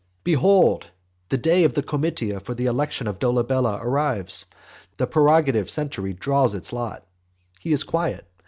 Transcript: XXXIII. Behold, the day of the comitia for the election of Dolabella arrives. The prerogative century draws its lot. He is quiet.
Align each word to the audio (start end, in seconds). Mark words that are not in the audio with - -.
XXXIII. 0.01 0.33
Behold, 0.33 0.85
the 1.29 1.37
day 1.37 1.63
of 1.63 1.75
the 1.75 1.83
comitia 1.83 2.39
for 2.39 2.55
the 2.55 2.65
election 2.65 3.05
of 3.05 3.19
Dolabella 3.19 3.77
arrives. 3.83 4.47
The 4.97 5.05
prerogative 5.05 5.69
century 5.69 6.13
draws 6.13 6.55
its 6.55 6.73
lot. 6.73 7.05
He 7.59 7.71
is 7.71 7.83
quiet. 7.83 8.25